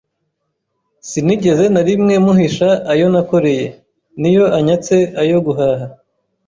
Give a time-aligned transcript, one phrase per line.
[1.09, 3.65] sinigeze na rimwe muhisha ayo nakoreye,
[4.19, 5.85] n’iyo anyatse ayo guhaha,